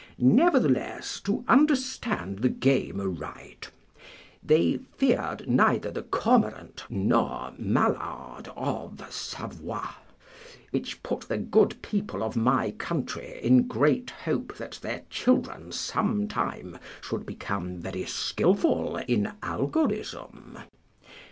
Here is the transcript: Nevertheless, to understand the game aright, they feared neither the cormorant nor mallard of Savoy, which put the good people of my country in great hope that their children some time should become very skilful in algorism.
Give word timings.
Nevertheless, 0.17 1.19
to 1.25 1.45
understand 1.47 2.39
the 2.39 2.49
game 2.49 2.99
aright, 2.99 3.69
they 4.41 4.79
feared 4.97 5.47
neither 5.47 5.91
the 5.91 6.01
cormorant 6.01 6.83
nor 6.89 7.53
mallard 7.59 8.47
of 8.55 8.99
Savoy, 9.13 9.79
which 10.71 11.03
put 11.03 11.21
the 11.27 11.37
good 11.37 11.79
people 11.83 12.23
of 12.23 12.35
my 12.35 12.71
country 12.71 13.39
in 13.43 13.67
great 13.67 14.09
hope 14.25 14.55
that 14.57 14.79
their 14.81 15.03
children 15.11 15.71
some 15.71 16.27
time 16.27 16.79
should 17.01 17.23
become 17.23 17.77
very 17.77 18.05
skilful 18.05 18.97
in 19.07 19.31
algorism. 19.43 20.63